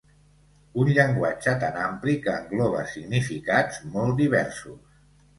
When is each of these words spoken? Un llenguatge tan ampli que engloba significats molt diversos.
Un 0.83 0.87
llenguatge 0.97 1.51
tan 1.63 1.75
ampli 1.87 2.15
que 2.23 2.33
engloba 2.37 2.81
significats 2.93 3.77
molt 3.97 4.17
diversos. 4.23 4.97